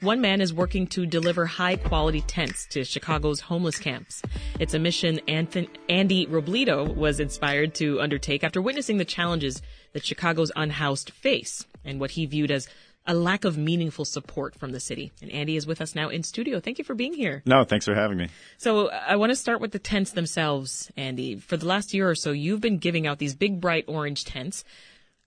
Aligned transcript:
One 0.00 0.20
man 0.20 0.42
is 0.42 0.52
working 0.52 0.88
to 0.88 1.06
deliver 1.06 1.46
high 1.46 1.76
quality 1.76 2.20
tents 2.20 2.66
to 2.66 2.84
Chicago's 2.84 3.40
homeless 3.40 3.78
camps. 3.78 4.20
It's 4.60 4.74
a 4.74 4.78
mission 4.78 5.20
Andy 5.26 6.26
Robledo 6.26 6.94
was 6.94 7.18
inspired 7.18 7.74
to 7.76 7.98
undertake 8.02 8.44
after 8.44 8.60
witnessing 8.60 8.98
the 8.98 9.06
challenges 9.06 9.62
that 9.94 10.04
Chicago's 10.04 10.52
unhoused 10.54 11.12
face 11.12 11.64
and 11.82 11.98
what 11.98 12.10
he 12.10 12.26
viewed 12.26 12.50
as 12.50 12.68
a 13.06 13.14
lack 13.14 13.46
of 13.46 13.56
meaningful 13.56 14.04
support 14.04 14.54
from 14.54 14.72
the 14.72 14.80
city. 14.80 15.12
And 15.22 15.30
Andy 15.30 15.56
is 15.56 15.66
with 15.66 15.80
us 15.80 15.94
now 15.94 16.10
in 16.10 16.22
studio. 16.22 16.60
Thank 16.60 16.76
you 16.76 16.84
for 16.84 16.94
being 16.94 17.14
here. 17.14 17.42
No, 17.46 17.64
thanks 17.64 17.86
for 17.86 17.94
having 17.94 18.18
me. 18.18 18.28
So 18.58 18.88
uh, 18.88 19.02
I 19.08 19.16
want 19.16 19.30
to 19.30 19.36
start 19.36 19.62
with 19.62 19.72
the 19.72 19.78
tents 19.78 20.10
themselves, 20.10 20.90
Andy. 20.98 21.36
For 21.36 21.56
the 21.56 21.66
last 21.66 21.94
year 21.94 22.10
or 22.10 22.14
so, 22.14 22.32
you've 22.32 22.60
been 22.60 22.76
giving 22.76 23.06
out 23.06 23.18
these 23.18 23.34
big 23.34 23.62
bright 23.62 23.86
orange 23.88 24.26
tents. 24.26 24.62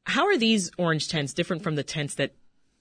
How 0.05 0.27
are 0.27 0.37
these 0.37 0.69
orange 0.77 1.07
tents 1.07 1.33
different 1.33 1.63
from 1.63 1.73
the 1.73 1.83
tents 1.83 2.13
that 2.15 2.33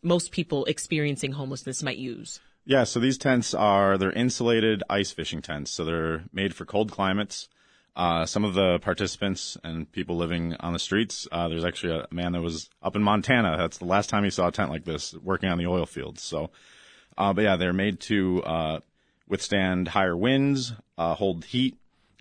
most 0.02 0.32
people 0.32 0.64
experiencing 0.66 1.32
homelessness 1.32 1.82
might 1.82 1.98
use? 1.98 2.40
Yeah, 2.64 2.84
so 2.84 3.00
these 3.00 3.16
tents 3.16 3.54
are 3.54 3.96
they're 3.96 4.12
insulated 4.12 4.82
ice 4.90 5.10
fishing 5.10 5.40
tents. 5.40 5.70
So 5.70 5.84
they're 5.84 6.24
made 6.32 6.54
for 6.54 6.64
cold 6.64 6.92
climates. 6.92 7.48
Uh, 7.96 8.26
some 8.26 8.44
of 8.44 8.54
the 8.54 8.78
participants 8.78 9.56
and 9.64 9.90
people 9.90 10.16
living 10.16 10.54
on 10.60 10.72
the 10.72 10.78
streets, 10.78 11.26
uh, 11.32 11.48
there's 11.48 11.64
actually 11.64 11.94
a 11.94 12.06
man 12.14 12.32
that 12.32 12.42
was 12.42 12.70
up 12.80 12.94
in 12.94 13.02
Montana. 13.02 13.56
That's 13.56 13.78
the 13.78 13.86
last 13.86 14.08
time 14.08 14.22
he 14.22 14.30
saw 14.30 14.48
a 14.48 14.52
tent 14.52 14.70
like 14.70 14.84
this, 14.84 15.14
working 15.14 15.48
on 15.48 15.58
the 15.58 15.66
oil 15.66 15.84
fields. 15.84 16.22
So, 16.22 16.50
uh, 17.16 17.32
but 17.32 17.42
yeah, 17.42 17.56
they're 17.56 17.72
made 17.72 17.98
to 18.00 18.42
uh, 18.44 18.80
withstand 19.26 19.88
higher 19.88 20.16
winds, 20.16 20.74
uh, 20.96 21.14
hold 21.14 21.44
heat, 21.44 21.76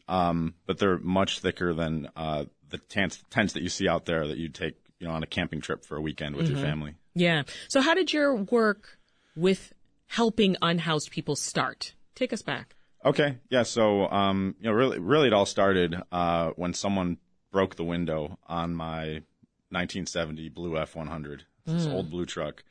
um, 0.07 0.55
but 0.65 0.79
they're 0.79 0.97
much 0.97 1.41
thicker 1.41 1.73
than 1.73 2.09
uh, 2.15 2.45
the 2.69 2.79
tents, 2.79 3.23
tents 3.29 3.53
that 3.53 3.61
you 3.61 3.69
see 3.69 3.87
out 3.87 4.05
there 4.05 4.27
that 4.27 4.37
you'd 4.37 4.55
take, 4.55 4.75
you 4.99 5.07
know, 5.07 5.13
on 5.13 5.21
a 5.21 5.27
camping 5.27 5.61
trip 5.61 5.85
for 5.85 5.95
a 5.95 6.01
weekend 6.01 6.35
with 6.35 6.47
mm-hmm. 6.47 6.55
your 6.55 6.65
family. 6.65 6.95
Yeah. 7.17 7.43
So 7.67 7.81
how 7.81 7.93
did 7.93 8.13
your 8.13 8.35
work 8.35 8.99
with 9.35 9.73
helping 10.07 10.55
unhoused 10.61 11.11
people 11.11 11.35
start? 11.35 11.93
Take 12.15 12.31
us 12.31 12.41
back. 12.41 12.75
Okay. 13.03 13.37
Yeah. 13.49 13.63
So, 13.63 14.09
um, 14.09 14.55
you 14.59 14.69
know, 14.69 14.73
really, 14.73 14.99
really, 14.99 15.27
it 15.27 15.33
all 15.33 15.45
started 15.45 15.95
uh, 16.11 16.51
when 16.55 16.73
someone 16.73 17.17
broke 17.51 17.75
the 17.75 17.83
window 17.83 18.37
on 18.47 18.75
my 18.75 19.21
1970 19.69 20.49
blue 20.49 20.71
F100, 20.73 21.41
this 21.65 21.87
mm. 21.87 21.93
old 21.93 22.09
blue 22.09 22.25
truck. 22.25 22.63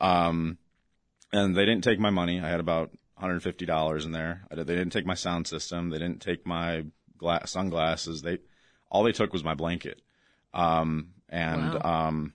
Um, 0.00 0.58
and 1.32 1.56
they 1.56 1.64
didn't 1.64 1.84
take 1.84 1.98
my 1.98 2.10
money. 2.10 2.40
I 2.40 2.48
had 2.48 2.60
about 2.60 2.90
$150 3.20 4.04
in 4.04 4.12
there. 4.12 4.42
They 4.50 4.64
didn't 4.64 4.90
take 4.90 5.06
my 5.06 5.14
sound 5.14 5.46
system. 5.46 5.90
They 5.90 5.98
didn't 5.98 6.20
take 6.20 6.46
my 6.46 6.84
glass, 7.16 7.50
sunglasses. 7.50 8.22
They 8.22 8.38
all 8.90 9.02
they 9.02 9.12
took 9.12 9.32
was 9.32 9.44
my 9.44 9.54
blanket. 9.54 10.00
Um, 10.54 11.10
and 11.28 11.74
wow. 11.74 12.08
um, 12.08 12.34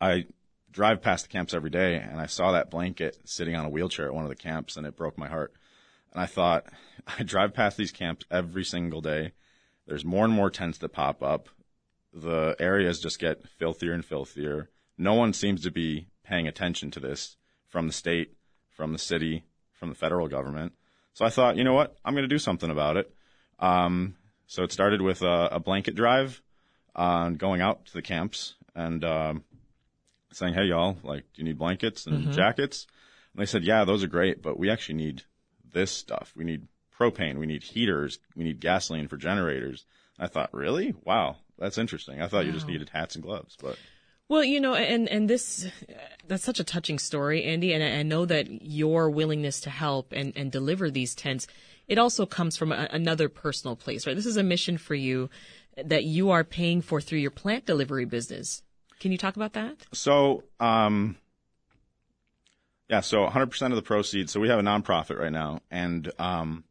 I 0.00 0.26
drive 0.72 1.02
past 1.02 1.24
the 1.24 1.28
camps 1.28 1.54
every 1.54 1.70
day 1.70 1.96
and 1.96 2.20
I 2.20 2.26
saw 2.26 2.52
that 2.52 2.70
blanket 2.70 3.18
sitting 3.24 3.54
on 3.54 3.64
a 3.64 3.68
wheelchair 3.68 4.06
at 4.06 4.14
one 4.14 4.24
of 4.24 4.30
the 4.30 4.36
camps 4.36 4.76
and 4.76 4.86
it 4.86 4.96
broke 4.96 5.18
my 5.18 5.28
heart. 5.28 5.52
And 6.12 6.22
I 6.22 6.26
thought, 6.26 6.66
I 7.06 7.22
drive 7.22 7.54
past 7.54 7.76
these 7.76 7.92
camps 7.92 8.24
every 8.30 8.64
single 8.64 9.00
day. 9.00 9.32
There's 9.86 10.04
more 10.04 10.24
and 10.24 10.32
more 10.32 10.50
tents 10.50 10.78
that 10.78 10.90
pop 10.90 11.22
up. 11.22 11.48
The 12.12 12.56
areas 12.58 13.00
just 13.00 13.18
get 13.18 13.48
filthier 13.48 13.92
and 13.92 14.04
filthier. 14.04 14.70
No 14.98 15.14
one 15.14 15.32
seems 15.32 15.62
to 15.62 15.70
be 15.70 16.08
paying 16.24 16.46
attention 16.46 16.90
to 16.92 17.00
this 17.00 17.36
from 17.68 17.86
the 17.86 17.92
state, 17.92 18.34
from 18.68 18.92
the 18.92 18.98
city, 18.98 19.44
from 19.72 19.88
the 19.88 19.94
federal 19.94 20.28
government. 20.28 20.72
So 21.14 21.24
I 21.24 21.30
thought, 21.30 21.56
you 21.56 21.64
know 21.64 21.74
what? 21.74 21.96
I'm 22.04 22.14
going 22.14 22.24
to 22.24 22.28
do 22.28 22.38
something 22.38 22.70
about 22.70 22.96
it. 22.96 23.12
Um, 23.58 24.16
so 24.46 24.62
it 24.62 24.72
started 24.72 25.00
with 25.00 25.22
a, 25.22 25.48
a 25.52 25.60
blanket 25.60 25.94
drive 25.94 26.42
on 26.94 27.32
uh, 27.32 27.36
going 27.36 27.60
out 27.60 27.86
to 27.86 27.92
the 27.94 28.02
camps 28.02 28.54
and 28.74 29.02
um, 29.04 29.44
saying, 30.32 30.54
"Hey, 30.54 30.64
y'all, 30.64 30.96
like, 31.02 31.24
do 31.34 31.42
you 31.42 31.44
need 31.44 31.58
blankets 31.58 32.06
and 32.06 32.24
mm-hmm. 32.24 32.32
jackets?" 32.32 32.86
And 33.34 33.42
they 33.42 33.46
said, 33.46 33.64
"Yeah, 33.64 33.84
those 33.84 34.02
are 34.02 34.08
great, 34.08 34.42
but 34.42 34.58
we 34.58 34.70
actually 34.70 34.96
need 34.96 35.22
this 35.72 35.90
stuff. 35.90 36.32
We 36.36 36.44
need 36.44 36.68
propane. 36.98 37.38
We 37.38 37.46
need 37.46 37.62
heaters. 37.62 38.18
We 38.36 38.44
need 38.44 38.60
gasoline 38.60 39.08
for 39.08 39.16
generators." 39.16 39.84
I 40.18 40.26
thought, 40.26 40.52
"Really? 40.52 40.94
Wow, 41.04 41.36
that's 41.58 41.78
interesting. 41.78 42.20
I 42.20 42.28
thought 42.28 42.44
wow. 42.44 42.46
you 42.46 42.52
just 42.52 42.66
needed 42.66 42.90
hats 42.90 43.14
and 43.14 43.24
gloves, 43.24 43.56
but." 43.60 43.78
Well, 44.28 44.44
you 44.44 44.60
know, 44.60 44.74
and 44.74 45.08
and 45.08 45.28
this 45.28 45.66
that's 46.26 46.44
such 46.44 46.58
a 46.58 46.64
touching 46.64 46.98
story, 46.98 47.44
Andy, 47.44 47.74
and 47.74 47.84
I 47.84 48.02
know 48.02 48.24
that 48.24 48.62
your 48.62 49.10
willingness 49.10 49.60
to 49.62 49.70
help 49.70 50.12
and 50.12 50.32
and 50.36 50.50
deliver 50.50 50.90
these 50.90 51.14
tents, 51.14 51.46
it 51.86 51.98
also 51.98 52.24
comes 52.24 52.56
from 52.56 52.72
a, 52.72 52.88
another 52.90 53.28
personal 53.28 53.76
place, 53.76 54.06
right? 54.06 54.16
This 54.16 54.24
is 54.24 54.38
a 54.38 54.42
mission 54.42 54.78
for 54.78 54.94
you 54.94 55.28
that 55.76 56.04
you 56.04 56.30
are 56.30 56.44
paying 56.44 56.80
for 56.80 57.00
through 57.00 57.18
your 57.18 57.30
plant 57.30 57.66
delivery 57.66 58.04
business. 58.04 58.62
Can 59.02 59.10
you 59.10 59.18
talk 59.18 59.34
about 59.34 59.54
that? 59.54 59.84
So, 59.92 60.44
um, 60.60 61.16
yeah, 62.88 63.00
so 63.00 63.26
100% 63.26 63.70
of 63.70 63.74
the 63.74 63.82
proceeds. 63.82 64.30
So 64.30 64.38
we 64.38 64.48
have 64.48 64.60
a 64.60 64.62
nonprofit 64.62 65.18
right 65.18 65.32
now, 65.32 65.58
and 65.72 66.08
um, 66.20 66.62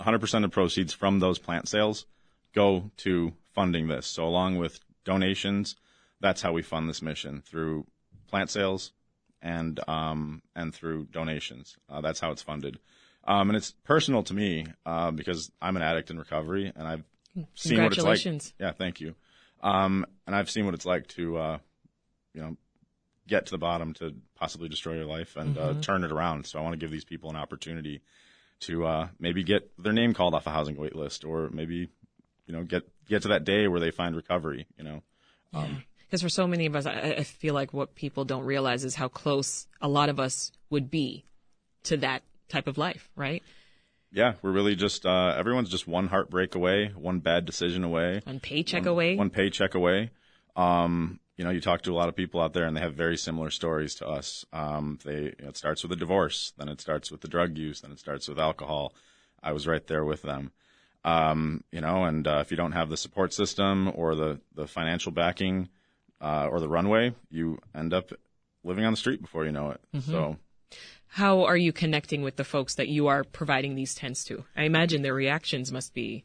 100% 0.00 0.44
of 0.44 0.50
proceeds 0.52 0.94
from 0.94 1.18
those 1.18 1.38
plant 1.38 1.68
sales 1.68 2.06
go 2.54 2.90
to 2.96 3.34
funding 3.52 3.88
this. 3.88 4.06
So 4.06 4.24
along 4.24 4.56
with 4.56 4.80
donations, 5.04 5.76
that's 6.18 6.40
how 6.40 6.52
we 6.52 6.62
fund 6.62 6.88
this 6.88 7.02
mission 7.02 7.42
through 7.44 7.86
plant 8.26 8.48
sales 8.48 8.92
and 9.42 9.80
um, 9.86 10.40
and 10.56 10.74
through 10.74 11.08
donations. 11.12 11.76
Uh, 11.90 12.00
that's 12.00 12.20
how 12.20 12.30
it's 12.30 12.42
funded. 12.42 12.78
Um, 13.24 13.50
and 13.50 13.56
it's 13.58 13.72
personal 13.84 14.22
to 14.22 14.32
me 14.32 14.64
uh, 14.86 15.10
because 15.10 15.52
I'm 15.60 15.76
an 15.76 15.82
addict 15.82 16.10
in 16.10 16.18
recovery, 16.18 16.72
and 16.74 16.88
I've 16.88 17.04
seen 17.54 17.82
what 17.82 17.92
it's 17.92 18.02
like. 18.02 18.16
Yeah, 18.58 18.72
thank 18.72 19.02
you. 19.02 19.14
Um, 19.62 20.06
and 20.26 20.34
I've 20.34 20.50
seen 20.50 20.64
what 20.64 20.74
it's 20.74 20.86
like 20.86 21.06
to, 21.08 21.36
uh, 21.36 21.58
you 22.34 22.42
know, 22.42 22.56
get 23.26 23.46
to 23.46 23.50
the 23.52 23.58
bottom 23.58 23.94
to 23.94 24.14
possibly 24.34 24.68
destroy 24.68 24.94
your 24.94 25.04
life 25.04 25.36
and 25.36 25.56
uh, 25.56 25.60
mm-hmm. 25.60 25.78
uh, 25.78 25.82
turn 25.82 26.04
it 26.04 26.12
around. 26.12 26.46
So 26.46 26.58
I 26.58 26.62
want 26.62 26.72
to 26.72 26.78
give 26.78 26.90
these 26.90 27.04
people 27.04 27.30
an 27.30 27.36
opportunity 27.36 28.02
to 28.60 28.86
uh, 28.86 29.08
maybe 29.18 29.42
get 29.42 29.70
their 29.78 29.92
name 29.92 30.14
called 30.14 30.34
off 30.34 30.46
a 30.46 30.50
housing 30.50 30.76
wait 30.76 30.94
list, 30.94 31.24
or 31.24 31.48
maybe, 31.50 31.88
you 32.46 32.54
know, 32.54 32.62
get 32.64 32.82
get 33.08 33.22
to 33.22 33.28
that 33.28 33.44
day 33.44 33.68
where 33.68 33.80
they 33.80 33.90
find 33.90 34.14
recovery. 34.16 34.66
You 34.76 34.84
know. 34.84 35.02
Um, 35.54 35.84
because 36.06 36.22
for 36.22 36.28
so 36.28 36.46
many 36.46 36.66
of 36.66 36.74
us, 36.74 36.86
I, 36.86 37.14
I 37.18 37.22
feel 37.22 37.54
like 37.54 37.72
what 37.72 37.94
people 37.94 38.24
don't 38.24 38.44
realize 38.44 38.84
is 38.84 38.96
how 38.96 39.08
close 39.08 39.68
a 39.80 39.88
lot 39.88 40.08
of 40.08 40.18
us 40.18 40.50
would 40.68 40.90
be 40.90 41.24
to 41.84 41.96
that 41.98 42.22
type 42.48 42.66
of 42.66 42.76
life, 42.76 43.08
right? 43.14 43.42
Yeah, 44.12 44.34
we're 44.42 44.50
really 44.50 44.76
just 44.76 45.06
uh, 45.06 45.34
everyone's 45.36 45.68
just 45.68 45.86
one 45.86 46.08
heartbreak 46.08 46.54
away, 46.54 46.92
one 46.96 47.20
bad 47.20 47.44
decision 47.44 47.84
away, 47.84 48.20
one 48.24 48.40
paycheck 48.40 48.82
one, 48.82 48.88
away, 48.88 49.16
one 49.16 49.30
paycheck 49.30 49.74
away. 49.74 50.10
Um, 50.56 51.20
you 51.36 51.44
know, 51.44 51.50
you 51.50 51.60
talk 51.60 51.82
to 51.82 51.92
a 51.92 51.94
lot 51.94 52.08
of 52.08 52.16
people 52.16 52.40
out 52.40 52.52
there, 52.52 52.66
and 52.66 52.76
they 52.76 52.80
have 52.80 52.94
very 52.94 53.16
similar 53.16 53.50
stories 53.50 53.94
to 53.96 54.08
us. 54.08 54.44
Um, 54.52 54.98
they 55.04 55.34
it 55.38 55.56
starts 55.56 55.82
with 55.82 55.92
a 55.92 55.96
divorce, 55.96 56.52
then 56.58 56.68
it 56.68 56.80
starts 56.80 57.10
with 57.10 57.20
the 57.20 57.28
drug 57.28 57.56
use, 57.56 57.80
then 57.80 57.92
it 57.92 57.98
starts 57.98 58.28
with 58.28 58.38
alcohol. 58.38 58.94
I 59.42 59.52
was 59.52 59.66
right 59.66 59.86
there 59.86 60.04
with 60.04 60.22
them. 60.22 60.52
Um, 61.04 61.64
you 61.72 61.80
know, 61.80 62.04
and 62.04 62.26
uh, 62.26 62.40
if 62.44 62.50
you 62.50 62.56
don't 62.56 62.72
have 62.72 62.90
the 62.90 62.96
support 62.96 63.32
system 63.32 63.90
or 63.94 64.14
the 64.14 64.40
the 64.54 64.66
financial 64.66 65.12
backing 65.12 65.68
uh, 66.20 66.48
or 66.50 66.60
the 66.60 66.68
runway, 66.68 67.14
you 67.30 67.58
end 67.74 67.94
up 67.94 68.10
living 68.64 68.84
on 68.84 68.92
the 68.92 68.98
street 68.98 69.22
before 69.22 69.44
you 69.46 69.52
know 69.52 69.70
it. 69.70 69.80
Mm-hmm. 69.94 70.10
So 70.10 70.36
how 71.06 71.44
are 71.44 71.56
you 71.56 71.72
connecting 71.72 72.22
with 72.22 72.36
the 72.36 72.44
folks 72.44 72.76
that 72.76 72.88
you 72.88 73.08
are 73.08 73.24
providing 73.24 73.74
these 73.74 73.94
tents 73.94 74.24
to? 74.24 74.44
I 74.56 74.64
imagine 74.64 75.02
their 75.02 75.14
reactions 75.14 75.72
must 75.72 75.92
be 75.92 76.24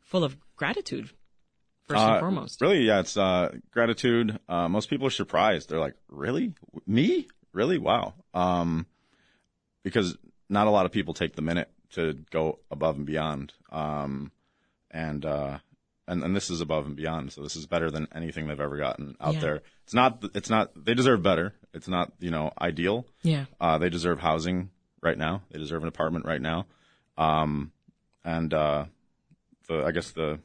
full 0.00 0.24
of 0.24 0.36
gratitude, 0.56 1.10
first 1.86 2.00
uh, 2.00 2.12
and 2.12 2.20
foremost. 2.20 2.60
Really, 2.60 2.80
yeah, 2.80 3.00
it's 3.00 3.16
uh, 3.16 3.54
gratitude. 3.70 4.38
Uh, 4.48 4.68
most 4.68 4.88
people 4.88 5.06
are 5.06 5.10
surprised. 5.10 5.68
They're 5.68 5.80
like, 5.80 5.96
"Really, 6.08 6.54
me? 6.86 7.28
Really? 7.52 7.78
Wow!" 7.78 8.14
Um, 8.32 8.86
because 9.82 10.16
not 10.48 10.66
a 10.66 10.70
lot 10.70 10.86
of 10.86 10.92
people 10.92 11.12
take 11.12 11.36
the 11.36 11.42
minute 11.42 11.70
to 11.90 12.14
go 12.30 12.60
above 12.70 12.96
and 12.96 13.06
beyond. 13.06 13.52
Um, 13.70 14.32
and 14.90 15.24
uh, 15.26 15.58
and, 16.08 16.22
and 16.22 16.36
this 16.36 16.50
is 16.50 16.60
above 16.60 16.86
and 16.86 16.96
beyond. 16.96 17.32
So 17.32 17.42
this 17.42 17.56
is 17.56 17.66
better 17.66 17.90
than 17.90 18.08
anything 18.14 18.46
they've 18.46 18.60
ever 18.60 18.76
gotten 18.76 19.16
out 19.20 19.34
yeah. 19.34 19.40
there. 19.40 19.62
It's 19.84 19.94
not. 19.94 20.24
It's 20.34 20.50
not. 20.50 20.72
They 20.76 20.94
deserve 20.94 21.22
better. 21.22 21.54
It's 21.74 21.88
not. 21.88 22.12
You 22.20 22.30
know, 22.30 22.52
ideal. 22.60 23.06
Yeah. 23.22 23.46
Uh, 23.60 23.78
they 23.78 23.88
deserve 23.88 24.20
housing 24.20 24.70
right 25.02 25.18
now. 25.18 25.42
They 25.50 25.58
deserve 25.58 25.82
an 25.82 25.88
apartment 25.88 26.24
right 26.24 26.40
now. 26.40 26.66
Um, 27.18 27.72
and 28.24 28.52
uh, 28.52 28.86
the 29.68 29.84
I 29.84 29.90
guess 29.90 30.10
the 30.10 30.38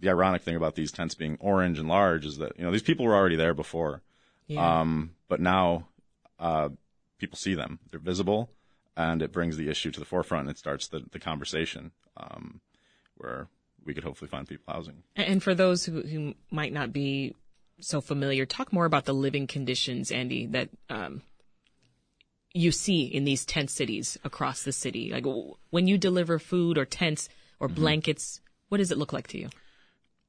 the 0.00 0.08
ironic 0.08 0.42
thing 0.42 0.56
about 0.56 0.74
these 0.74 0.92
tents 0.92 1.14
being 1.14 1.36
orange 1.40 1.78
and 1.78 1.88
large 1.88 2.24
is 2.24 2.38
that 2.38 2.56
you 2.56 2.64
know 2.64 2.72
these 2.72 2.82
people 2.82 3.04
were 3.04 3.14
already 3.14 3.36
there 3.36 3.54
before. 3.54 4.02
Yeah. 4.46 4.80
Um, 4.80 5.12
but 5.28 5.40
now 5.40 5.86
uh, 6.38 6.70
people 7.18 7.36
see 7.36 7.54
them. 7.54 7.78
They're 7.90 8.00
visible, 8.00 8.50
and 8.96 9.22
it 9.22 9.32
brings 9.32 9.56
the 9.56 9.68
issue 9.68 9.90
to 9.90 10.00
the 10.00 10.06
forefront. 10.06 10.48
And 10.48 10.50
it 10.50 10.58
starts 10.58 10.88
the 10.88 11.04
the 11.10 11.20
conversation 11.20 11.92
um, 12.16 12.60
where 13.16 13.48
we 13.84 13.94
could 13.94 14.04
hopefully 14.04 14.28
find 14.28 14.46
people 14.46 14.72
housing. 14.72 15.02
And 15.16 15.42
for 15.42 15.54
those 15.54 15.84
who, 15.84 16.02
who 16.02 16.34
might 16.50 16.72
not 16.72 16.92
be 16.92 17.34
so 17.80 18.00
familiar, 18.00 18.46
talk 18.46 18.72
more 18.72 18.84
about 18.84 19.04
the 19.04 19.14
living 19.14 19.46
conditions, 19.46 20.10
Andy, 20.10 20.46
that 20.46 20.68
um, 20.88 21.22
you 22.52 22.72
see 22.72 23.02
in 23.02 23.24
these 23.24 23.44
tent 23.44 23.70
cities 23.70 24.18
across 24.24 24.62
the 24.62 24.72
city. 24.72 25.12
Like 25.12 25.24
when 25.70 25.86
you 25.86 25.98
deliver 25.98 26.38
food 26.38 26.78
or 26.78 26.84
tents 26.84 27.28
or 27.58 27.68
mm-hmm. 27.68 27.76
blankets, 27.76 28.40
what 28.68 28.78
does 28.78 28.90
it 28.90 28.98
look 28.98 29.12
like 29.12 29.28
to 29.28 29.38
you? 29.38 29.48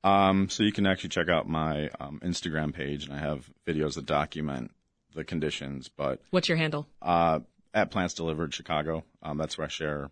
Um, 0.04 0.50
so 0.50 0.64
you 0.64 0.72
can 0.72 0.88
actually 0.88 1.10
check 1.10 1.30
out 1.30 1.48
my 1.48 1.90
um, 2.00 2.20
Instagram 2.24 2.74
page, 2.74 3.06
and 3.06 3.14
I 3.14 3.20
have 3.20 3.48
videos 3.68 3.96
that 3.96 4.06
document 4.06 4.72
the 5.14 5.24
conditions, 5.24 5.90
but 5.90 6.22
What's 6.32 6.48
your 6.48 6.58
handle? 6.58 6.88
uh, 7.02 7.40
at 7.74 7.92
Plants 7.92 8.14
Delivered 8.14 8.54
Chicago, 8.54 9.04
um, 9.22 9.38
that's 9.38 9.58
where 9.58 9.66
I 9.66 9.70
share 9.70 10.10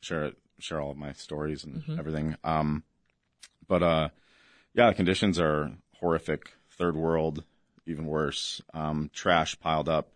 share 0.00 0.32
share 0.58 0.80
all 0.80 0.90
of 0.90 0.96
my 0.96 1.12
stories 1.12 1.64
and 1.64 1.82
everything. 1.98 2.36
Um, 2.44 2.82
but 3.66 3.82
uh, 3.82 4.08
yeah, 4.74 4.88
the 4.88 4.94
conditions 4.94 5.38
are 5.38 5.72
horrific. 6.00 6.52
Third 6.70 6.96
world, 6.96 7.44
even 7.86 8.06
worse. 8.06 8.60
Um, 8.74 9.10
trash 9.12 9.58
piled 9.58 9.88
up, 9.88 10.10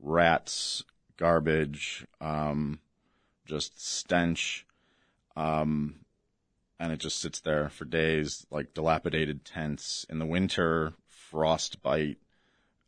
rats, 0.00 0.84
garbage, 1.16 2.06
um, 2.20 2.78
just 3.44 3.84
stench. 3.84 4.66
Um, 5.36 5.96
and 6.78 6.92
it 6.92 6.98
just 6.98 7.20
sits 7.20 7.40
there 7.40 7.68
for 7.70 7.84
days, 7.84 8.46
like 8.50 8.74
dilapidated 8.74 9.44
tents 9.44 10.04
in 10.08 10.18
the 10.18 10.26
winter, 10.26 10.92
frostbite. 11.08 12.18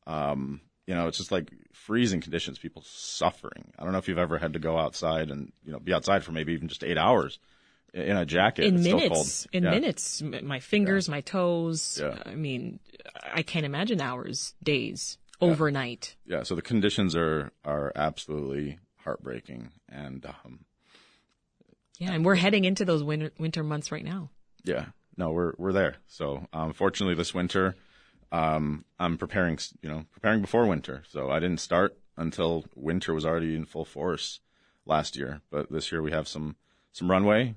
Um, 0.07 0.61
you 0.89 0.95
know, 0.95 1.07
it's 1.07 1.19
just 1.19 1.31
like 1.31 1.53
freezing 1.75 2.23
conditions, 2.23 2.59
people 2.59 2.83
suffering. 2.85 3.73
I 3.79 3.83
don't 3.85 3.93
know 3.93 3.99
if 3.99 4.09
you've 4.09 4.17
ever 4.17 4.39
had 4.39 4.55
to 4.55 4.59
go 4.59 4.79
outside 4.79 5.31
and, 5.31 5.53
you 5.65 5.71
know, 5.73 5.79
be 5.79 5.93
outside 5.93 6.25
for 6.25 6.33
maybe 6.33 6.55
even 6.55 6.69
just 6.69 6.83
eight 6.83 6.97
hours 6.97 7.39
in 7.93 8.17
a 8.17 8.25
jacket. 8.25 8.65
in 8.65 8.77
It's 8.77 8.85
still 8.85 8.97
minutes. 8.97 9.15
cold. 9.15 9.47
In 9.53 9.65
Yeah. 9.65 9.71
minutes. 9.71 10.23
My 10.23 10.61
fingers, 10.61 11.07
my 11.09 11.21
toes. 11.21 11.99
Yeah. 12.01 12.23
I 12.25 12.35
mean, 12.35 12.81
I 13.23 13.43
can't 13.43 13.67
imagine 13.67 14.01
hours, 14.01 14.55
days, 14.63 15.19
overnight. 15.43 16.17
Yeah. 16.25 16.43
So 16.45 16.55
the 16.55 16.63
conditions 16.63 17.15
are, 17.15 17.53
are 17.67 17.93
absolutely 17.95 18.79
heartbreaking. 19.05 19.73
And, 19.91 20.25
um, 20.25 20.61
Yeah, 21.99 22.13
and 22.13 22.25
we're 22.25 22.35
heading 22.37 22.65
into 22.65 22.87
those 22.87 23.03
winter 23.05 23.31
winter 23.39 23.63
months 23.63 23.93
right 23.93 24.05
now. 24.05 24.31
yeah, 24.65 24.87
no, 25.19 25.33
we're, 25.33 25.53
we're 25.59 25.73
there. 25.73 25.97
So, 26.07 26.47
um, 26.55 26.73
fortunately 26.73 27.15
this 27.15 27.35
winter, 27.35 27.75
um, 28.33 28.85
I'm 28.99 29.17
preparing, 29.17 29.59
you 29.83 29.89
know, 29.89 30.05
preparing 30.13 30.41
before 30.41 30.67
winter. 30.67 31.03
So 31.09 31.31
I 31.31 31.39
didn't 31.41 31.61
start 31.61 31.97
until 32.17 32.65
winter 32.75 33.15
was 33.15 33.25
already 33.25 33.55
in 33.55 33.65
full 33.65 33.85
force 33.85 34.41
last 34.85 35.17
year. 35.17 35.41
But 35.51 35.71
this 35.71 35.93
year 35.93 36.03
we 36.03 36.11
have 36.11 36.29
some, 36.29 36.57
some 36.93 37.11
runway 37.11 37.55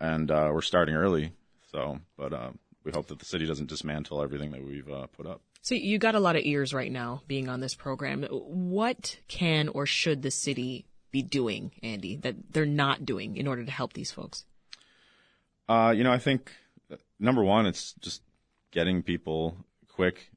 and, 0.00 0.30
uh, 0.30 0.50
we're 0.52 0.60
starting 0.62 0.94
early. 0.94 1.32
So, 1.72 2.00
but, 2.16 2.32
uh, 2.32 2.50
we 2.84 2.92
hope 2.92 3.06
that 3.06 3.18
the 3.18 3.24
city 3.24 3.46
doesn't 3.46 3.68
dismantle 3.68 4.22
everything 4.22 4.50
that 4.50 4.62
we've, 4.62 4.88
uh, 4.88 5.06
put 5.06 5.26
up. 5.26 5.40
So 5.62 5.74
you 5.74 5.98
got 5.98 6.14
a 6.14 6.20
lot 6.20 6.36
of 6.36 6.42
ears 6.44 6.74
right 6.74 6.92
now 6.92 7.22
being 7.26 7.48
on 7.48 7.60
this 7.60 7.74
program. 7.74 8.24
What 8.24 9.18
can 9.28 9.68
or 9.68 9.86
should 9.86 10.20
the 10.20 10.30
city 10.30 10.84
be 11.10 11.22
doing, 11.22 11.72
Andy, 11.82 12.16
that 12.16 12.52
they're 12.52 12.66
not 12.66 13.06
doing 13.06 13.38
in 13.38 13.46
order 13.46 13.64
to 13.64 13.70
help 13.70 13.94
these 13.94 14.12
folks? 14.12 14.44
Uh, 15.66 15.94
you 15.96 16.04
know, 16.04 16.12
I 16.12 16.18
think 16.18 16.52
uh, 16.92 16.96
number 17.18 17.42
one, 17.42 17.64
it's 17.64 17.94
just 17.94 18.20
getting 18.72 19.02
people 19.02 19.56
quick, 19.94 20.30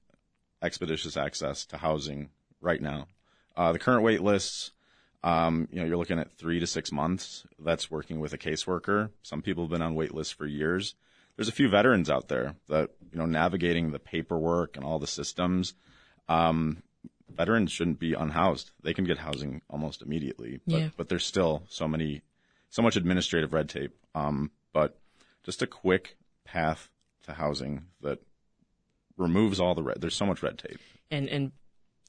expeditious 0.62 1.18
access 1.18 1.65
to 1.65 1.77
housing 1.77 2.30
right 2.62 2.81
now. 2.81 3.07
Uh, 3.56 3.71
the 3.71 3.80
current 3.80 4.04
wait 4.04 4.21
lists, 4.21 4.71
um, 5.24 5.68
you 5.71 5.80
know, 5.80 5.86
you're 5.86 5.98
looking 5.98 6.19
at 6.19 6.31
three 6.38 6.59
to 6.59 6.68
six 6.68 6.92
months. 6.92 7.45
That's 7.59 7.89
working 7.89 8.19
with 8.19 8.33
a 8.33 8.38
caseworker. 8.38 9.09
Some 9.24 9.42
people 9.42 9.63
have 9.63 9.71
been 9.71 9.81
on 9.81 9.95
wait 9.95 10.13
lists 10.13 10.33
for 10.33 10.45
years. 10.45 10.95
There's 11.36 11.48
a 11.50 11.51
few 11.54 11.69
veterans 11.69 12.09
out 12.09 12.27
there 12.27 12.56
that, 12.69 12.92
you 13.12 13.18
know, 13.19 13.25
navigating 13.25 13.92
the 13.92 14.00
paperwork 14.00 14.75
and 14.75 14.86
all 14.86 15.00
the 15.00 15.07
systems. 15.07 15.74
Um, 16.30 16.81
veterans 17.30 17.71
shouldn't 17.71 18.00
be 18.00 18.13
unhoused. 18.13 18.71
They 18.83 18.94
can 18.94 19.06
get 19.06 19.19
housing 19.19 19.62
almost 19.69 20.01
immediately, 20.01 20.59
but, 20.68 20.80
Yeah. 20.80 20.89
but 20.98 21.09
there's 21.09 21.25
still 21.25 21.63
so 21.69 21.88
many, 21.88 22.21
so 22.69 22.81
much 22.81 22.95
administrative 22.95 23.54
red 23.54 23.69
tape. 23.69 23.95
Um, 24.15 24.51
but 24.74 24.98
just 25.44 25.62
a 25.62 25.68
quick 25.68 26.18
path 26.44 26.89
to 27.25 27.33
housing 27.33 27.86
that 28.01 28.19
removes 29.17 29.59
all 29.59 29.75
the 29.75 29.83
red. 29.83 29.99
There's 29.99 30.15
so 30.15 30.25
much 30.25 30.41
red 30.43 30.57
tape. 30.57 30.79
And 31.11 31.27
and 31.29 31.51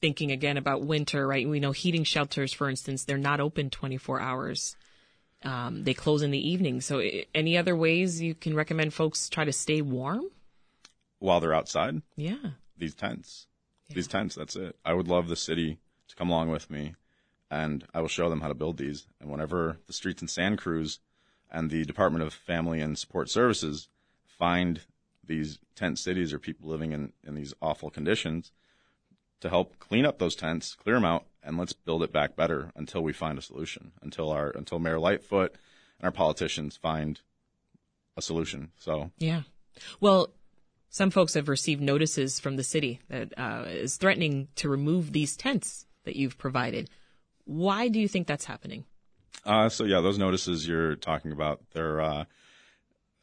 thinking 0.00 0.30
again 0.30 0.56
about 0.56 0.82
winter, 0.82 1.26
right? 1.26 1.48
We 1.48 1.58
know 1.58 1.72
heating 1.72 2.04
shelters, 2.04 2.52
for 2.52 2.70
instance, 2.70 3.02
they're 3.04 3.18
not 3.18 3.40
open 3.40 3.68
24 3.70 4.20
hours. 4.20 4.76
Um, 5.42 5.82
they 5.84 5.94
close 5.94 6.22
in 6.22 6.30
the 6.30 6.48
evening. 6.50 6.80
So, 6.80 7.00
i- 7.00 7.26
any 7.34 7.56
other 7.56 7.74
ways 7.76 8.20
you 8.20 8.34
can 8.34 8.54
recommend 8.54 8.94
folks 8.94 9.28
try 9.28 9.44
to 9.44 9.52
stay 9.52 9.82
warm? 9.82 10.26
While 11.18 11.40
they're 11.40 11.54
outside, 11.54 12.02
Yeah. 12.16 12.52
these 12.76 12.94
tents, 12.94 13.46
these 13.88 14.06
tents, 14.06 14.36
that's 14.36 14.54
it. 14.54 14.76
I 14.84 14.92
would 14.94 15.08
love 15.08 15.26
the 15.28 15.34
city 15.36 15.78
to 16.08 16.14
come 16.16 16.30
along 16.30 16.50
with 16.50 16.70
me 16.70 16.94
and 17.50 17.84
I 17.94 18.00
will 18.00 18.08
show 18.08 18.28
them 18.30 18.40
how 18.40 18.48
to 18.48 18.54
build 18.54 18.76
these. 18.76 19.06
And 19.20 19.30
whenever 19.30 19.78
the 19.86 19.92
Streets 19.92 20.22
and 20.22 20.30
San 20.30 20.56
crews 20.56 21.00
and 21.50 21.70
the 21.70 21.84
Department 21.84 22.22
of 22.22 22.32
Family 22.34 22.80
and 22.80 22.96
Support 22.98 23.30
Services 23.30 23.88
find 24.26 24.82
these 25.28 25.58
tent 25.76 25.98
cities 25.98 26.32
or 26.32 26.38
people 26.38 26.68
living 26.68 26.92
in, 26.92 27.12
in 27.26 27.34
these 27.34 27.54
awful 27.62 27.90
conditions 27.90 28.50
to 29.40 29.48
help 29.48 29.78
clean 29.78 30.04
up 30.04 30.18
those 30.18 30.34
tents, 30.34 30.74
clear 30.74 30.96
them 30.96 31.04
out, 31.04 31.24
and 31.42 31.56
let's 31.56 31.72
build 31.72 32.02
it 32.02 32.12
back 32.12 32.34
better 32.34 32.72
until 32.74 33.02
we 33.02 33.12
find 33.12 33.38
a 33.38 33.42
solution, 33.42 33.92
until 34.02 34.30
our, 34.30 34.50
until 34.50 34.78
Mayor 34.78 34.98
Lightfoot 34.98 35.52
and 36.00 36.06
our 36.06 36.10
politicians 36.10 36.76
find 36.76 37.20
a 38.16 38.22
solution. 38.22 38.70
So 38.76 39.12
Yeah. 39.18 39.42
Well, 40.00 40.30
some 40.90 41.10
folks 41.10 41.34
have 41.34 41.48
received 41.48 41.80
notices 41.80 42.40
from 42.40 42.56
the 42.56 42.64
city 42.64 43.00
that 43.08 43.32
uh, 43.38 43.64
is 43.68 43.96
threatening 43.96 44.48
to 44.56 44.68
remove 44.68 45.12
these 45.12 45.36
tents 45.36 45.86
that 46.04 46.16
you've 46.16 46.38
provided. 46.38 46.90
Why 47.44 47.88
do 47.88 48.00
you 48.00 48.08
think 48.08 48.26
that's 48.26 48.46
happening? 48.46 48.84
Uh, 49.44 49.68
so 49.68 49.84
yeah, 49.84 50.00
those 50.00 50.18
notices 50.18 50.66
you're 50.66 50.96
talking 50.96 51.30
about, 51.30 51.60
they're, 51.72 52.00
uh, 52.00 52.24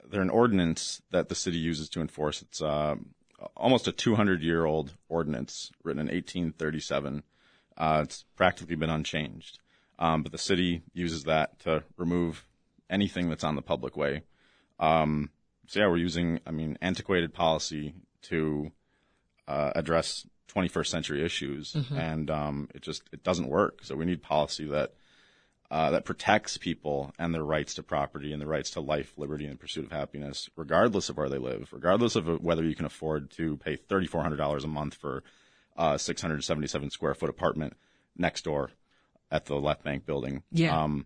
they're 0.10 0.22
an 0.22 0.30
ordinance 0.30 1.02
that 1.12 1.30
the 1.30 1.36
city 1.36 1.58
uses 1.58 1.90
to 1.90 2.02
enforce. 2.02 2.42
It's, 2.42 2.62
uh, 2.62 2.96
almost 3.56 3.88
a 3.88 3.92
200 3.92 4.42
year 4.42 4.66
old 4.66 4.94
ordinance 5.10 5.72
written 5.84 6.02
in 6.02 6.08
1837. 6.08 7.24
Uh, 7.78 8.02
it's 8.04 8.24
practically 8.36 8.76
been 8.76 8.90
unchanged. 8.90 9.60
Um, 10.00 10.24
but 10.24 10.32
the 10.32 10.38
city 10.38 10.82
uses 10.94 11.24
that 11.24 11.60
to 11.60 11.84
remove 11.98 12.46
anything 12.90 13.30
that's 13.30 13.44
on 13.44 13.56
the 13.56 13.62
public 13.62 13.96
way. 13.96 14.24
Um, 14.80 15.30
so 15.68 15.80
yeah, 15.80 15.88
we're 15.88 15.98
using, 15.98 16.40
I 16.46 16.52
mean, 16.52 16.78
antiquated 16.82 17.34
policy 17.34 17.94
to, 18.24 18.72
uh, 19.48 19.72
address 19.76 20.26
21st 20.50 20.88
century 20.88 21.24
issues. 21.26 21.76
And, 21.96 22.30
um, 22.30 22.70
it 22.74 22.82
just, 22.82 23.04
it 23.12 23.24
doesn't 23.24 23.48
work. 23.50 23.80
So 23.84 23.96
we 23.96 24.06
need 24.06 24.22
policy 24.22 24.66
that, 24.68 24.94
uh, 25.72 25.92
that 25.92 26.06
protects 26.06 26.58
people 26.58 27.14
and 27.18 27.34
their 27.34 27.44
rights 27.44 27.74
to 27.76 27.84
property 27.84 28.32
and 28.32 28.42
their 28.42 28.48
rights 28.48 28.72
to 28.72 28.82
life, 28.82 29.14
liberty, 29.18 29.46
and 29.46 29.54
the 29.54 29.58
pursuit 29.58 29.86
of 29.86 29.92
happiness, 29.92 30.50
regardless 30.56 31.10
of 31.10 31.18
where 31.18 31.30
they 31.30 31.38
live, 31.38 31.70
regardless 31.72 32.16
of 32.16 32.28
whether 32.44 32.64
you 32.64 32.76
can 32.76 32.86
afford 32.86 33.32
to 33.32 33.58
pay 33.58 33.76
$3,400 33.76 34.64
a 34.64 34.68
month 34.68 34.94
for 34.96 35.24
a 35.78 35.98
677 35.98 36.90
square 36.92 37.14
foot 37.14 37.30
apartment 37.30 37.76
next 38.18 38.44
door 38.44 38.72
at 39.32 39.46
the 39.46 39.56
Left 39.56 39.84
Bank 39.84 40.06
building. 40.06 40.44
Yeah. 40.52 40.82
Um, 40.84 41.06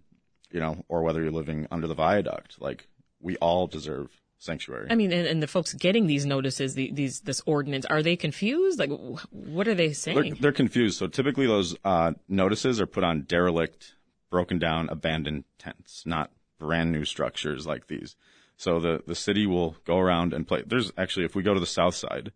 you 0.52 0.60
know, 0.60 0.84
or 0.88 1.04
whether 1.04 1.22
you're 1.22 1.32
living 1.32 1.68
under 1.72 1.88
the 1.88 1.94
viaduct. 1.94 2.60
Like, 2.60 2.88
we 3.22 3.38
all 3.38 3.68
deserve 3.68 4.10
sanctuary. 4.40 4.88
I 4.90 4.96
mean, 4.96 5.12
and, 5.12 5.28
and 5.28 5.44
the 5.44 5.48
folks 5.48 5.74
getting 5.74 6.08
these 6.08 6.26
notices, 6.26 6.74
the, 6.74 6.92
these 6.92 7.22
this 7.22 7.42
ordinance, 7.46 7.86
are 7.86 8.02
they 8.02 8.16
confused? 8.16 8.80
Like, 8.80 8.90
wh- 8.90 9.32
what 9.34 9.68
are 9.68 9.76
they 9.76 9.88
They're, 9.88 9.94
saying? 9.94 10.38
they're 10.40 10.52
confused. 10.52 10.98
So 10.98 11.08
typically 11.08 11.46
those 11.46 11.76
uh, 11.84 12.14
notices 12.28 12.82
are 12.82 12.88
put 12.88 13.04
on 13.04 13.22
derelict, 13.24 13.94
broken 14.30 14.60
down, 14.60 14.90
abandoned 14.90 15.44
tents, 15.58 16.04
not 16.06 16.32
brand 16.60 16.92
new 16.92 17.06
structures 17.06 17.66
like 17.66 17.88
these. 17.88 18.16
So 18.58 18.80
the, 18.80 19.02
the 19.08 19.16
city 19.16 19.46
will 19.48 19.78
go 19.86 19.98
around 19.98 20.34
and 20.34 20.48
play. 20.48 20.64
There's 20.66 20.92
actually, 20.98 21.26
if 21.26 21.36
we 21.36 21.44
go 21.44 21.54
to 21.54 21.60
the 21.60 21.66
south 21.66 21.96
side, 21.96 22.32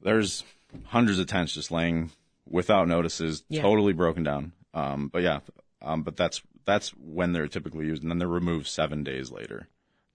there's 0.00 0.44
hundreds 0.86 1.18
of 1.18 1.26
tents 1.26 1.54
just 1.54 1.70
laying 1.70 2.10
without 2.48 2.88
notices, 2.88 3.44
Yeah. 3.48 3.62
totally 3.62 3.92
broken 3.92 4.22
down. 4.22 4.52
Um, 4.72 5.08
but 5.08 5.22
yeah, 5.22 5.40
um, 5.82 6.02
but 6.02 6.16
that's 6.16 6.40
that's 6.64 6.90
when 6.90 7.32
they're 7.32 7.46
typically 7.48 7.86
used, 7.86 8.02
and 8.02 8.10
then 8.10 8.18
they're 8.18 8.26
removed 8.28 8.66
seven 8.66 9.04
days 9.04 9.30
later 9.30 9.68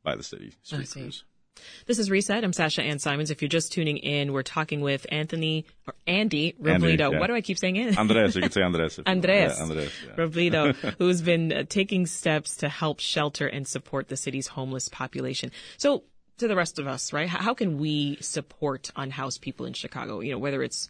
by 0.04 0.16
the 0.16 0.24
city 0.24 0.54
street 0.64 0.90
crews. 0.90 1.24
This 1.86 2.00
is 2.00 2.10
Reset. 2.10 2.44
I'm 2.44 2.54
Sasha 2.54 2.82
Ann 2.82 3.00
Simons. 3.00 3.32
If 3.32 3.42
you're 3.42 3.50
just 3.50 3.72
tuning 3.72 3.98
in, 3.98 4.34
we're 4.34 4.44
talking 4.44 4.82
with 4.82 5.06
Anthony 5.12 5.66
or 5.88 5.94
Andy 6.08 6.56
Andy, 6.66 6.96
yeah. 6.98 7.08
What 7.08 7.28
do 7.28 7.36
I 7.36 7.42
keep 7.42 7.58
saying 7.58 7.76
it? 7.76 7.98
Andres, 7.98 8.36
you 8.36 8.42
could 8.42 8.54
say 8.54 8.62
Andres. 8.62 8.94
if 8.94 8.98
you 9.00 9.04
want. 9.06 9.26
Andres, 9.26 9.58
Yeah, 9.58 9.64
Andres. 9.64 9.92
Yeah. 10.08 10.14
Robledo, 10.16 10.76
who's 10.98 11.22
been 11.22 11.52
uh, 11.52 11.64
taking 11.68 12.06
steps 12.06 12.58
to 12.58 12.70
help 12.70 13.00
shelter 13.00 13.48
and 13.48 13.68
support 13.68 14.08
the 14.08 14.18
city's 14.18 14.48
homeless 14.48 14.90
population. 14.90 15.52
So, 15.78 16.04
to 16.38 16.48
the 16.48 16.56
rest 16.56 16.80
of 16.80 16.88
us, 16.88 17.12
right? 17.12 17.28
How, 17.28 17.40
how 17.42 17.54
can 17.54 17.78
we 17.78 18.18
support 18.22 18.92
unhoused 18.96 19.42
people 19.42 19.66
in 19.66 19.74
Chicago? 19.74 20.22
You 20.22 20.32
know, 20.32 20.40
whether 20.40 20.64
it's 20.64 20.90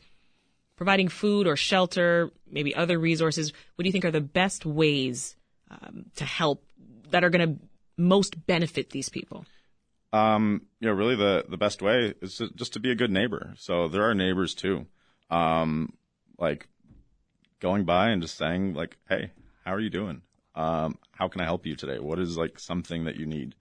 providing 0.79 1.09
food 1.09 1.45
or 1.45 1.57
shelter, 1.57 2.31
maybe 2.49 2.73
other 2.73 2.97
resources. 2.97 3.51
What 3.75 3.83
do 3.83 3.89
you 3.89 3.91
think 3.91 4.05
are 4.05 4.11
the 4.11 4.21
best 4.21 4.65
ways 4.65 5.35
um, 5.69 6.05
to 6.15 6.23
help 6.23 6.63
that 7.09 7.23
are 7.23 7.29
going 7.29 7.55
to 7.55 7.61
most 7.97 8.45
benefit 8.47 8.89
these 8.89 9.09
people? 9.09 9.45
Um, 10.11 10.63
you 10.79 10.87
know, 10.87 10.93
really 10.93 11.15
the, 11.15 11.45
the 11.47 11.57
best 11.57 11.81
way 11.81 12.13
is 12.21 12.37
to, 12.37 12.49
just 12.55 12.73
to 12.73 12.79
be 12.79 12.91
a 12.91 12.95
good 12.95 13.11
neighbor. 13.11 13.53
So 13.57 13.87
there 13.87 14.09
are 14.09 14.15
neighbors 14.15 14.55
too. 14.55 14.87
Um, 15.29 15.93
like 16.39 16.67
going 17.59 17.85
by 17.85 18.09
and 18.09 18.21
just 18.21 18.37
saying 18.37 18.73
like, 18.73 18.97
Hey, 19.07 19.31
how 19.65 19.73
are 19.73 19.79
you 19.79 19.89
doing? 19.89 20.21
Um, 20.55 20.97
how 21.11 21.27
can 21.27 21.41
I 21.41 21.45
help 21.45 21.65
you 21.65 21.75
today? 21.75 21.99
What 21.99 22.19
is 22.19 22.37
like 22.37 22.59
something 22.59 23.05
that 23.05 23.17
you 23.17 23.25
need 23.25 23.55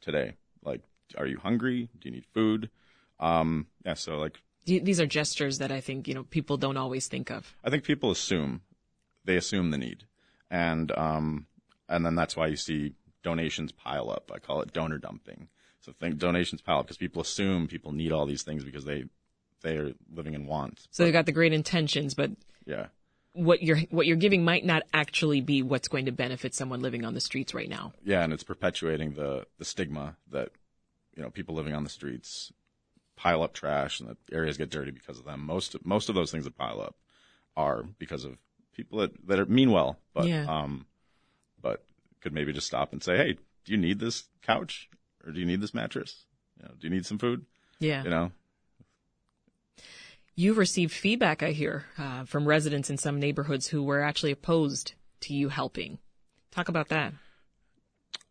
today? 0.00 0.36
Like, 0.64 0.80
are 1.18 1.26
you 1.26 1.38
hungry? 1.38 1.90
Do 2.00 2.08
you 2.08 2.14
need 2.14 2.24
food? 2.32 2.70
Um, 3.18 3.66
yeah. 3.84 3.94
So 3.94 4.16
like, 4.16 4.40
These 4.64 5.00
are 5.00 5.06
gestures 5.06 5.58
that 5.58 5.70
I 5.70 5.80
think, 5.80 6.08
you 6.08 6.14
know, 6.14 6.24
people 6.24 6.56
don't 6.56 6.76
always 6.76 7.08
think 7.08 7.30
of. 7.30 7.54
I 7.62 7.70
think 7.70 7.84
people 7.84 8.10
assume, 8.10 8.62
they 9.24 9.36
assume 9.36 9.70
the 9.70 9.78
need. 9.78 10.04
And, 10.50 10.90
um, 10.92 11.46
and 11.88 12.06
then 12.06 12.14
that's 12.14 12.36
why 12.36 12.46
you 12.46 12.56
see 12.56 12.94
donations 13.22 13.72
pile 13.72 14.10
up. 14.10 14.30
I 14.34 14.38
call 14.38 14.62
it 14.62 14.72
donor 14.72 14.98
dumping. 14.98 15.48
So 15.80 15.92
think 15.92 16.18
donations 16.18 16.60
pile 16.60 16.78
up 16.80 16.86
because 16.86 16.96
people 16.98 17.22
assume 17.22 17.66
people 17.66 17.92
need 17.92 18.12
all 18.12 18.26
these 18.26 18.42
things 18.42 18.64
because 18.64 18.84
they, 18.84 19.04
they 19.62 19.76
are 19.76 19.92
living 20.14 20.34
in 20.34 20.46
want. 20.46 20.86
So 20.90 21.04
they've 21.04 21.12
got 21.12 21.26
the 21.26 21.32
great 21.32 21.52
intentions, 21.52 22.14
but 22.14 22.30
Yeah. 22.66 22.86
what 23.32 23.62
you're 23.62 23.78
what 23.90 24.06
you're 24.06 24.16
giving 24.16 24.44
might 24.44 24.64
not 24.64 24.82
actually 24.92 25.40
be 25.40 25.62
what's 25.62 25.88
going 25.88 26.04
to 26.06 26.12
benefit 26.12 26.54
someone 26.54 26.80
living 26.82 27.04
on 27.04 27.14
the 27.14 27.20
streets 27.20 27.54
right 27.54 27.68
now. 27.68 27.92
Yeah, 28.04 28.22
and 28.22 28.32
it's 28.32 28.42
perpetuating 28.44 29.14
the 29.14 29.46
the 29.58 29.64
stigma 29.64 30.16
that 30.30 30.50
you 31.16 31.22
know 31.22 31.30
people 31.30 31.54
living 31.54 31.74
on 31.74 31.84
the 31.84 31.90
streets 31.90 32.52
pile 33.16 33.42
up 33.42 33.52
trash 33.52 34.00
and 34.00 34.08
that 34.08 34.16
areas 34.32 34.56
get 34.56 34.70
dirty 34.70 34.90
because 34.90 35.18
of 35.18 35.24
them. 35.24 35.44
Most 35.44 35.76
most 35.84 36.08
of 36.08 36.14
those 36.14 36.30
things 36.30 36.44
that 36.44 36.56
pile 36.56 36.80
up 36.80 36.96
are 37.56 37.82
because 37.98 38.24
of 38.24 38.36
people 38.74 38.98
that 38.98 39.12
that 39.28 39.38
are 39.38 39.46
mean 39.46 39.70
well, 39.70 39.98
but 40.12 40.26
Yeah. 40.26 40.44
um, 40.46 40.86
but 41.60 41.84
could 42.20 42.32
maybe 42.34 42.52
just 42.52 42.66
stop 42.66 42.92
and 42.92 43.02
say, 43.02 43.16
hey, 43.16 43.32
do 43.64 43.72
you 43.72 43.78
need 43.78 43.98
this 43.98 44.24
couch 44.42 44.90
or 45.26 45.32
do 45.32 45.40
you 45.40 45.46
need 45.46 45.60
this 45.60 45.74
mattress? 45.74 46.24
You 46.58 46.66
know, 46.68 46.74
do 46.78 46.86
you 46.86 46.92
need 46.94 47.06
some 47.06 47.18
food? 47.18 47.44
Yeah. 47.78 48.04
You 48.04 48.10
know, 48.10 48.32
You've 50.36 50.58
received 50.58 50.92
feedback, 50.92 51.42
I 51.42 51.50
hear, 51.50 51.84
uh, 51.98 52.24
from 52.24 52.46
residents 52.48 52.88
in 52.88 52.96
some 52.96 53.18
neighborhoods 53.20 53.66
who 53.68 53.82
were 53.82 54.00
actually 54.00 54.30
opposed 54.32 54.94
to 55.22 55.34
you 55.34 55.50
helping. 55.50 55.98
Talk 56.50 56.68
about 56.68 56.88
that. 56.88 57.12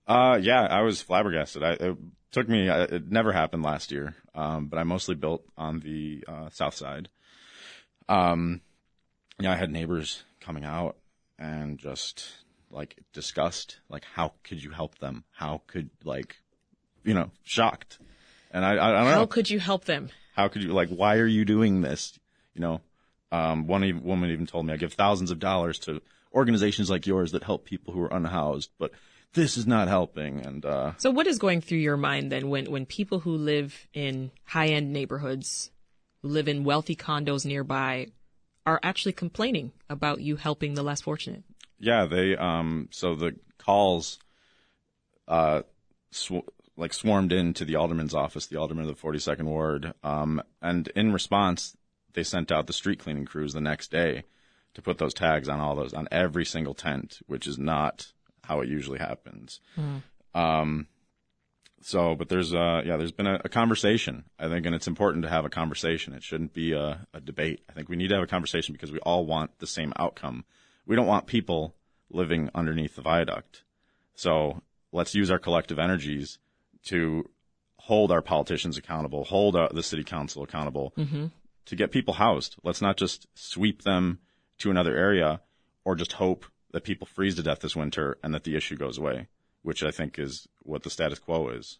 Uh, 0.07 0.39
yeah, 0.41 0.61
I 0.63 0.81
was 0.81 1.01
flabbergasted. 1.03 1.61
I, 1.61 1.71
it 1.73 1.97
took 2.31 2.49
me, 2.49 2.67
I- 2.67 2.83
it 2.83 3.11
never 3.11 3.31
happened 3.31 3.61
last 3.63 3.91
year, 3.91 4.15
um, 4.33 4.67
but 4.67 4.79
I 4.79 4.83
mostly 4.83 5.13
built 5.15 5.43
on 5.55 5.81
the 5.81 6.23
uh, 6.27 6.49
south 6.49 6.73
side. 6.73 7.09
Um, 8.07 8.61
yeah, 9.39 9.51
I 9.51 9.55
had 9.55 9.69
neighbors 9.71 10.23
coming 10.39 10.63
out 10.65 10.97
and 11.37 11.77
just 11.77 12.27
like 12.71 12.97
disgust, 13.13 13.79
like 13.87 14.03
how 14.15 14.33
could 14.43 14.63
you 14.63 14.71
help 14.71 14.97
them? 14.97 15.25
How 15.31 15.61
could 15.67 15.91
like, 16.03 16.37
you 17.03 17.13
know, 17.13 17.31
shocked. 17.43 17.99
And 18.51 18.65
I, 18.65 18.75
I, 18.75 18.89
I 18.89 19.03
don't 19.03 19.11
know 19.11 19.11
How 19.11 19.25
could 19.25 19.49
you 19.49 19.59
help 19.59 19.85
them? 19.85 20.09
how 20.35 20.47
could 20.47 20.63
you 20.63 20.71
like 20.71 20.87
why 20.89 21.17
are 21.17 21.27
you 21.27 21.43
doing 21.43 21.81
this 21.81 22.17
you 22.53 22.61
know 22.61 22.79
um, 23.31 23.67
one 23.67 23.83
even, 23.83 24.01
woman 24.03 24.29
even 24.29 24.45
told 24.47 24.65
me 24.65 24.71
i 24.71 24.77
give 24.77 24.93
thousands 24.93 25.31
of 25.31 25.39
dollars 25.39 25.77
to 25.79 26.01
organizations 26.33 26.89
like 26.89 27.05
yours 27.05 27.33
that 27.33 27.43
help 27.43 27.65
people 27.65 27.93
who 27.93 28.01
are 28.01 28.13
unhoused 28.13 28.69
but 28.79 28.91
this 29.33 29.57
is 29.57 29.67
not 29.67 29.89
helping 29.89 30.39
and 30.39 30.65
uh, 30.65 30.93
So 30.97 31.11
what 31.11 31.27
is 31.27 31.37
going 31.39 31.59
through 31.59 31.79
your 31.79 31.97
mind 31.97 32.31
then 32.31 32.49
when, 32.49 32.71
when 32.71 32.85
people 32.85 33.19
who 33.19 33.35
live 33.35 33.85
in 33.93 34.31
high 34.45 34.67
end 34.67 34.93
neighborhoods, 34.93 35.71
who 36.21 36.29
live 36.29 36.47
in 36.47 36.63
wealthy 36.63 36.95
condos 36.95 37.45
nearby, 37.45 38.07
are 38.65 38.79
actually 38.81 39.13
complaining 39.13 39.73
about 39.89 40.21
you 40.21 40.37
helping 40.37 40.75
the 40.75 40.83
less 40.83 41.01
fortunate? 41.01 41.43
yeah 41.79 42.05
they 42.05 42.37
um 42.37 42.87
so 42.91 43.13
the 43.13 43.35
calls 43.57 44.19
uh 45.27 45.61
sw- 46.11 46.47
like 46.79 46.93
swarmed 46.93 47.31
into 47.31 47.65
the 47.65 47.75
alderman's 47.75 48.15
office 48.15 48.47
the 48.47 48.57
alderman 48.57 48.87
of 48.87 48.95
the 48.95 49.01
42nd 49.07 49.43
ward 49.43 49.93
um 50.03 50.41
and 50.61 50.87
in 50.95 51.11
response 51.11 51.75
they 52.13 52.23
sent 52.23 52.51
out 52.51 52.67
the 52.67 52.73
street 52.73 52.99
cleaning 52.99 53.25
crews 53.25 53.53
the 53.53 53.61
next 53.61 53.91
day 53.91 54.23
to 54.73 54.81
put 54.81 54.97
those 54.97 55.13
tags 55.13 55.49
on 55.49 55.59
all 55.59 55.75
those 55.75 55.93
on 55.93 56.07
every 56.11 56.45
single 56.45 56.73
tent 56.73 57.19
which 57.27 57.45
is 57.45 57.57
not 57.57 58.11
how 58.43 58.61
it 58.61 58.69
usually 58.69 58.97
happens. 58.97 59.59
Um 60.33 60.87
so 61.81 62.15
but 62.15 62.29
there's 62.29 62.53
uh 62.53 62.81
yeah 62.85 62.97
there's 62.97 63.11
been 63.11 63.27
a, 63.27 63.39
a 63.45 63.49
conversation 63.49 64.25
i 64.37 64.49
think 64.49 64.65
and 64.65 64.75
it's 64.75 64.87
important 64.87 65.23
to 65.23 65.29
have 65.29 65.45
a 65.45 65.49
conversation. 65.49 66.13
It 66.13 66.23
shouldn't 66.23 66.53
be 66.53 66.73
a, 66.73 67.07
a 67.13 67.21
debate. 67.21 67.61
I 67.69 67.73
think 67.73 67.89
we 67.89 67.95
need 67.95 68.09
to 68.09 68.15
have 68.15 68.23
a 68.23 68.27
conversation 68.27 68.73
because 68.73 68.91
we 68.91 68.99
all 68.99 69.25
want 69.25 69.59
the 69.59 69.67
same 69.67 69.93
outcome. 69.97 70.45
We 70.85 70.95
don't 70.95 71.07
want 71.07 71.27
people 71.27 71.75
living 72.09 72.49
underneath 72.55 72.95
the 72.95 73.01
viaduct. 73.01 73.63
So 74.15 74.61
let's 74.91 75.15
use 75.15 75.29
our 75.31 75.39
collective 75.39 75.79
energies 75.79 76.39
to 76.85 77.29
hold 77.77 78.11
our 78.11 78.21
politicians 78.21 78.77
accountable 78.77 79.23
hold 79.23 79.55
uh, 79.55 79.67
the 79.73 79.83
city 79.83 80.03
council 80.03 80.43
accountable 80.43 80.93
to 81.65 81.75
get 81.75 81.91
people 81.91 82.13
housed 82.13 82.55
let's 82.63 82.81
not 82.81 82.97
just 82.97 83.27
sweep 83.35 83.83
them 83.83 84.19
to 84.57 84.69
another 84.69 84.95
area 84.95 85.41
or 85.85 85.95
just 85.95 86.13
hope 86.13 86.45
that 86.71 86.83
people 86.83 87.07
freeze 87.07 87.35
to 87.35 87.43
death 87.43 87.59
this 87.59 87.75
winter 87.75 88.17
and 88.23 88.33
that 88.33 88.43
the 88.43 88.55
issue 88.55 88.75
goes 88.75 88.97
away 88.97 89.27
which 89.63 89.83
i 89.83 89.91
think 89.91 90.19
is 90.19 90.47
what 90.63 90.83
the 90.83 90.89
status 90.89 91.19
quo 91.19 91.49
is 91.49 91.79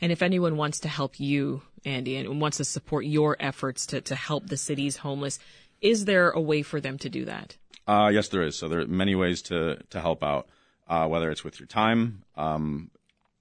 And 0.00 0.12
if 0.12 0.22
anyone 0.22 0.56
wants 0.56 0.80
to 0.80 0.88
help 0.88 1.20
you, 1.20 1.62
Andy, 1.84 2.16
and 2.16 2.40
wants 2.40 2.56
to 2.56 2.64
support 2.64 3.04
your 3.04 3.36
efforts 3.38 3.86
to, 3.86 4.00
to 4.00 4.14
help 4.14 4.48
the 4.48 4.56
city's 4.56 4.96
homeless, 4.96 5.38
is 5.80 6.04
there 6.04 6.30
a 6.30 6.40
way 6.40 6.62
for 6.62 6.80
them 6.80 6.98
to 6.98 7.08
do 7.08 7.24
that? 7.26 7.56
Uh, 7.86 8.10
yes, 8.12 8.28
there 8.28 8.42
is. 8.42 8.58
So 8.58 8.68
there 8.68 8.80
are 8.80 8.86
many 8.86 9.14
ways 9.14 9.42
to 9.42 9.76
to 9.90 10.00
help 10.00 10.22
out. 10.22 10.48
Uh, 10.88 11.06
whether 11.06 11.30
it's 11.30 11.44
with 11.44 11.60
your 11.60 11.66
time 11.66 12.24
um, 12.34 12.90